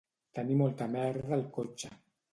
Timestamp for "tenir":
0.37-0.55